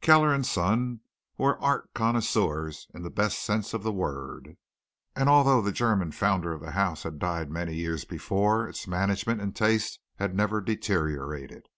[0.00, 1.00] Kellner and Son
[1.36, 4.56] were art connoisseurs in the best sense of the word,
[5.14, 9.42] and although the German founder of the house had died many years before, its management
[9.42, 11.68] and taste had never deteriorated.